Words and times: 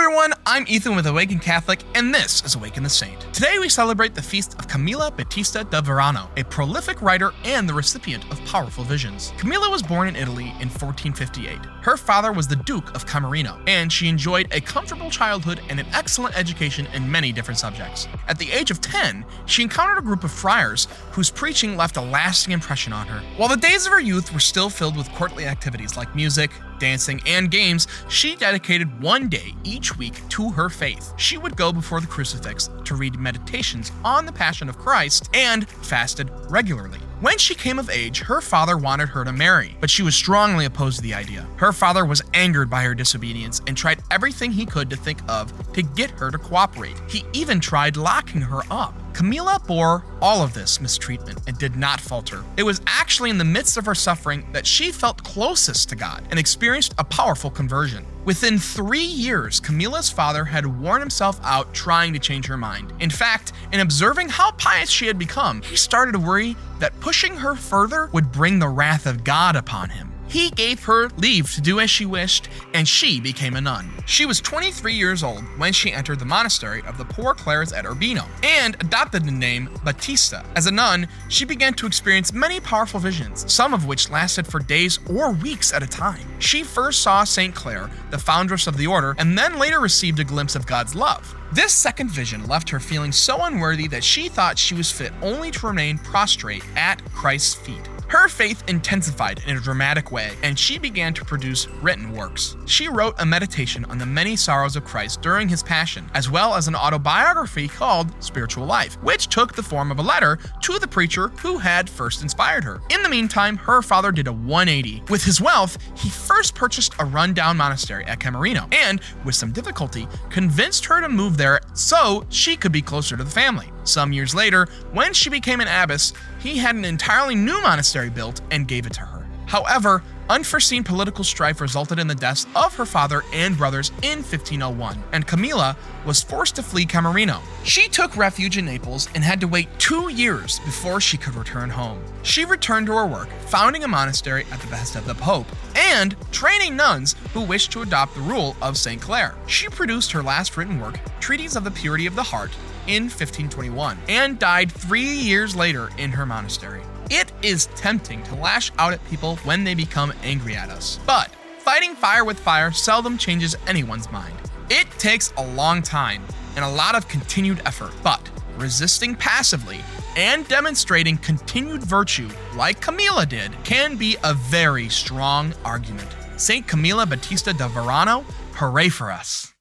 everyone, 0.00 0.32
I'm 0.46 0.64
Ethan 0.68 0.94
with 0.94 1.08
Awaken 1.08 1.40
Catholic, 1.40 1.82
and 1.96 2.14
this 2.14 2.44
is 2.44 2.54
Awaken 2.54 2.84
the 2.84 2.88
Saint. 2.88 3.20
Today 3.34 3.58
we 3.58 3.68
celebrate 3.68 4.14
the 4.14 4.22
feast 4.22 4.54
of 4.56 4.68
Camilla 4.68 5.10
Battista 5.10 5.64
da 5.64 5.80
Varano, 5.80 6.28
a 6.38 6.44
prolific 6.44 7.02
writer 7.02 7.32
and 7.44 7.68
the 7.68 7.74
recipient 7.74 8.24
of 8.30 8.38
powerful 8.44 8.84
visions. 8.84 9.32
Camilla 9.38 9.68
was 9.68 9.82
born 9.82 10.06
in 10.06 10.14
Italy 10.14 10.50
in 10.60 10.68
1458. 10.68 11.58
Her 11.82 11.96
father 11.96 12.32
was 12.32 12.46
the 12.46 12.54
Duke 12.54 12.94
of 12.94 13.06
Camerino, 13.06 13.60
and 13.66 13.92
she 13.92 14.06
enjoyed 14.06 14.46
a 14.52 14.60
comfortable 14.60 15.10
childhood 15.10 15.60
and 15.68 15.80
an 15.80 15.86
excellent 15.92 16.38
education 16.38 16.86
in 16.94 17.10
many 17.10 17.32
different 17.32 17.58
subjects. 17.58 18.06
At 18.28 18.38
the 18.38 18.52
age 18.52 18.70
of 18.70 18.80
10, 18.80 19.24
she 19.46 19.62
encountered 19.62 19.98
a 19.98 20.06
group 20.06 20.22
of 20.22 20.30
friars 20.30 20.86
whose 21.10 21.28
preaching 21.28 21.76
left 21.76 21.96
a 21.96 22.00
lasting 22.00 22.52
impression 22.52 22.92
on 22.92 23.08
her. 23.08 23.20
While 23.36 23.48
the 23.48 23.56
days 23.56 23.84
of 23.84 23.92
her 23.92 24.00
youth 24.00 24.32
were 24.32 24.38
still 24.38 24.70
filled 24.70 24.96
with 24.96 25.12
courtly 25.14 25.46
activities 25.46 25.96
like 25.96 26.14
music, 26.14 26.52
dancing, 26.78 27.20
and 27.26 27.50
games, 27.50 27.86
she 28.08 28.36
dedicated 28.36 29.00
one 29.00 29.28
day 29.28 29.54
each 29.64 29.96
week 29.96 30.26
to 30.30 30.50
her 30.50 30.68
faith. 30.68 31.12
She 31.16 31.38
would 31.38 31.56
go 31.56 31.72
before 31.72 32.00
the 32.00 32.06
crucifix 32.06 32.70
to 32.84 32.94
read 32.94 33.18
meditations 33.18 33.92
on 34.04 34.26
the 34.26 34.32
Passion 34.32 34.68
of 34.68 34.78
Christ 34.78 35.30
and 35.34 35.68
fasted 35.68 36.30
regularly. 36.48 36.98
When 37.20 37.36
she 37.36 37.56
came 37.56 37.80
of 37.80 37.90
age, 37.90 38.20
her 38.20 38.40
father 38.40 38.78
wanted 38.78 39.08
her 39.08 39.24
to 39.24 39.32
marry, 39.32 39.76
but 39.80 39.90
she 39.90 40.04
was 40.04 40.14
strongly 40.14 40.66
opposed 40.66 40.98
to 40.98 41.02
the 41.02 41.14
idea. 41.14 41.44
Her 41.56 41.72
father 41.72 42.04
was 42.04 42.22
angered 42.32 42.70
by 42.70 42.84
her 42.84 42.94
disobedience 42.94 43.60
and 43.66 43.76
tried 43.76 44.02
everything 44.12 44.52
he 44.52 44.64
could 44.64 44.88
to 44.90 44.96
think 44.96 45.18
of 45.28 45.52
to 45.72 45.82
get 45.82 46.10
her 46.12 46.30
to 46.30 46.38
cooperate. 46.38 46.94
He 47.08 47.24
even 47.32 47.58
tried 47.58 47.96
locking 47.96 48.42
her 48.42 48.60
up. 48.70 48.94
Camilla 49.18 49.60
bore 49.66 50.04
all 50.22 50.44
of 50.44 50.54
this 50.54 50.80
mistreatment 50.80 51.40
and 51.48 51.58
did 51.58 51.74
not 51.74 52.00
falter. 52.00 52.44
It 52.56 52.62
was 52.62 52.80
actually 52.86 53.30
in 53.30 53.38
the 53.38 53.44
midst 53.44 53.76
of 53.76 53.84
her 53.84 53.94
suffering 53.96 54.46
that 54.52 54.64
she 54.64 54.92
felt 54.92 55.24
closest 55.24 55.88
to 55.88 55.96
God 55.96 56.22
and 56.30 56.38
experienced 56.38 56.94
a 56.98 57.04
powerful 57.04 57.50
conversion. 57.50 58.06
Within 58.24 58.60
three 58.60 59.00
years, 59.00 59.58
Camilla's 59.58 60.08
father 60.08 60.44
had 60.44 60.64
worn 60.64 61.00
himself 61.00 61.40
out 61.42 61.74
trying 61.74 62.12
to 62.12 62.20
change 62.20 62.46
her 62.46 62.56
mind. 62.56 62.92
In 63.00 63.10
fact, 63.10 63.52
in 63.72 63.80
observing 63.80 64.28
how 64.28 64.52
pious 64.52 64.88
she 64.88 65.08
had 65.08 65.18
become, 65.18 65.62
he 65.62 65.74
started 65.74 66.12
to 66.12 66.20
worry 66.20 66.54
that 66.78 67.00
pushing 67.00 67.34
her 67.34 67.56
further 67.56 68.10
would 68.12 68.30
bring 68.30 68.60
the 68.60 68.68
wrath 68.68 69.04
of 69.04 69.24
God 69.24 69.56
upon 69.56 69.90
him. 69.90 70.12
He 70.28 70.50
gave 70.50 70.84
her 70.84 71.08
leave 71.16 71.50
to 71.52 71.60
do 71.60 71.80
as 71.80 71.90
she 71.90 72.04
wished, 72.04 72.48
and 72.74 72.86
she 72.86 73.20
became 73.20 73.56
a 73.56 73.60
nun. 73.60 73.90
She 74.06 74.26
was 74.26 74.40
23 74.40 74.92
years 74.92 75.22
old 75.22 75.42
when 75.58 75.72
she 75.72 75.92
entered 75.92 76.18
the 76.18 76.24
monastery 76.24 76.82
of 76.86 76.98
the 76.98 77.04
Poor 77.04 77.34
Clares 77.34 77.72
at 77.72 77.86
Urbino 77.86 78.24
and 78.42 78.74
adopted 78.80 79.24
the 79.24 79.30
name 79.30 79.70
Battista. 79.84 80.44
As 80.54 80.66
a 80.66 80.70
nun, 80.70 81.08
she 81.28 81.44
began 81.44 81.74
to 81.74 81.86
experience 81.86 82.32
many 82.32 82.60
powerful 82.60 83.00
visions, 83.00 83.50
some 83.50 83.72
of 83.72 83.86
which 83.86 84.10
lasted 84.10 84.46
for 84.46 84.60
days 84.60 84.98
or 85.08 85.32
weeks 85.32 85.72
at 85.72 85.82
a 85.82 85.86
time. 85.86 86.26
She 86.38 86.62
first 86.62 87.02
saw 87.02 87.24
St. 87.24 87.54
Clare, 87.54 87.90
the 88.10 88.18
foundress 88.18 88.66
of 88.66 88.76
the 88.76 88.86
order, 88.86 89.14
and 89.18 89.36
then 89.36 89.58
later 89.58 89.80
received 89.80 90.20
a 90.20 90.24
glimpse 90.24 90.54
of 90.54 90.66
God's 90.66 90.94
love. 90.94 91.34
This 91.52 91.72
second 91.72 92.10
vision 92.10 92.46
left 92.46 92.68
her 92.68 92.80
feeling 92.80 93.12
so 93.12 93.44
unworthy 93.44 93.88
that 93.88 94.04
she 94.04 94.28
thought 94.28 94.58
she 94.58 94.74
was 94.74 94.92
fit 94.92 95.12
only 95.22 95.50
to 95.52 95.66
remain 95.66 95.96
prostrate 95.96 96.64
at 96.76 97.02
Christ's 97.12 97.54
feet. 97.54 97.88
Her 98.08 98.26
faith 98.26 98.64
intensified 98.68 99.42
in 99.46 99.58
a 99.58 99.60
dramatic 99.60 100.10
way, 100.10 100.32
and 100.42 100.58
she 100.58 100.78
began 100.78 101.12
to 101.12 101.26
produce 101.26 101.68
written 101.82 102.12
works. 102.12 102.56
She 102.64 102.88
wrote 102.88 103.14
a 103.18 103.26
meditation 103.26 103.84
on 103.84 103.98
the 103.98 104.06
many 104.06 104.34
sorrows 104.34 104.76
of 104.76 104.84
Christ 104.86 105.20
during 105.20 105.46
his 105.46 105.62
passion, 105.62 106.10
as 106.14 106.30
well 106.30 106.54
as 106.54 106.68
an 106.68 106.74
autobiography 106.74 107.68
called 107.68 108.10
Spiritual 108.24 108.64
Life, 108.64 108.94
which 109.02 109.26
took 109.26 109.54
the 109.54 109.62
form 109.62 109.90
of 109.90 109.98
a 109.98 110.02
letter 110.02 110.38
to 110.62 110.78
the 110.78 110.88
preacher 110.88 111.28
who 111.40 111.58
had 111.58 111.90
first 111.90 112.22
inspired 112.22 112.64
her. 112.64 112.80
In 112.88 113.02
the 113.02 113.10
meantime, 113.10 113.58
her 113.58 113.82
father 113.82 114.10
did 114.10 114.26
a 114.26 114.32
180. 114.32 115.02
With 115.10 115.22
his 115.22 115.42
wealth, 115.42 115.76
he 115.94 116.08
first 116.08 116.54
purchased 116.54 116.94
a 116.98 117.04
rundown 117.04 117.58
monastery 117.58 118.06
at 118.06 118.20
Camerino, 118.20 118.72
and, 118.72 119.02
with 119.26 119.34
some 119.34 119.52
difficulty, 119.52 120.08
convinced 120.30 120.86
her 120.86 121.02
to 121.02 121.10
move 121.10 121.36
there 121.36 121.60
so 121.74 122.24
she 122.30 122.56
could 122.56 122.72
be 122.72 122.80
closer 122.80 123.18
to 123.18 123.24
the 123.24 123.30
family. 123.30 123.70
Some 123.84 124.12
years 124.12 124.34
later, 124.34 124.66
when 124.92 125.14
she 125.14 125.30
became 125.30 125.60
an 125.60 125.68
abbess, 125.68 126.12
he 126.40 126.58
had 126.58 126.76
an 126.76 126.84
entirely 126.84 127.34
new 127.34 127.60
monastery 127.62 127.97
built 128.06 128.40
and 128.50 128.68
gave 128.68 128.86
it 128.86 128.92
to 128.94 129.00
her. 129.00 129.26
However, 129.48 130.02
unforeseen 130.28 130.84
political 130.84 131.24
strife 131.24 131.62
resulted 131.62 131.98
in 131.98 132.06
the 132.06 132.14
deaths 132.14 132.46
of 132.54 132.74
her 132.76 132.84
father 132.84 133.22
and 133.32 133.56
brothers 133.56 133.90
in 134.02 134.18
1501, 134.18 135.02
and 135.12 135.26
Camilla 135.26 135.74
was 136.04 136.22
forced 136.22 136.56
to 136.56 136.62
flee 136.62 136.84
Camerino. 136.84 137.40
She 137.64 137.88
took 137.88 138.14
refuge 138.14 138.58
in 138.58 138.66
Naples 138.66 139.08
and 139.14 139.24
had 139.24 139.40
to 139.40 139.48
wait 139.48 139.68
two 139.78 140.12
years 140.12 140.58
before 140.60 141.00
she 141.00 141.16
could 141.16 141.34
return 141.34 141.70
home. 141.70 142.02
She 142.22 142.44
returned 142.44 142.86
to 142.88 142.92
her 142.92 143.06
work, 143.06 143.30
founding 143.46 143.84
a 143.84 143.88
monastery 143.88 144.44
at 144.52 144.60
the 144.60 144.66
behest 144.66 144.96
of 144.96 145.06
the 145.06 145.14
Pope, 145.14 145.46
and 145.74 146.14
training 146.30 146.76
nuns 146.76 147.14
who 147.32 147.40
wished 147.40 147.72
to 147.72 147.80
adopt 147.80 148.14
the 148.14 148.20
rule 148.20 148.54
of 148.60 148.76
St. 148.76 149.00
Clare. 149.00 149.34
She 149.46 149.68
produced 149.68 150.12
her 150.12 150.22
last 150.22 150.58
written 150.58 150.78
work, 150.78 151.00
Treatise 151.20 151.56
of 151.56 151.64
the 151.64 151.70
Purity 151.70 152.06
of 152.06 152.16
the 152.16 152.22
Heart, 152.22 152.50
in 152.86 153.04
1521 153.04 153.98
and 154.08 154.38
died 154.38 154.72
three 154.72 155.02
years 155.02 155.54
later 155.54 155.90
in 155.98 156.10
her 156.10 156.26
monastery. 156.26 156.82
It 157.10 157.32
is 157.42 157.66
tempting 157.74 158.22
to 158.24 158.34
lash 158.34 158.70
out 158.78 158.92
at 158.92 159.04
people 159.06 159.36
when 159.36 159.64
they 159.64 159.74
become 159.74 160.12
angry 160.22 160.54
at 160.54 160.68
us, 160.68 161.00
but 161.06 161.30
fighting 161.58 161.94
fire 161.94 162.24
with 162.24 162.38
fire 162.38 162.70
seldom 162.70 163.16
changes 163.16 163.56
anyone's 163.66 164.12
mind. 164.12 164.34
It 164.68 164.90
takes 164.98 165.32
a 165.38 165.46
long 165.54 165.80
time 165.80 166.22
and 166.56 166.64
a 166.64 166.68
lot 166.68 166.94
of 166.94 167.08
continued 167.08 167.62
effort, 167.64 167.92
but 168.02 168.28
resisting 168.58 169.14
passively 169.14 169.80
and 170.16 170.46
demonstrating 170.48 171.16
continued 171.16 171.82
virtue, 171.82 172.28
like 172.54 172.82
Camilla 172.82 173.24
did, 173.24 173.52
can 173.64 173.96
be 173.96 174.18
a 174.22 174.34
very 174.34 174.90
strong 174.90 175.54
argument. 175.64 176.08
St. 176.36 176.66
Camilla 176.66 177.06
Battista 177.06 177.54
de 177.54 177.68
Varano, 177.68 178.22
hooray 178.54 178.90
for 178.90 179.10
us! 179.10 179.54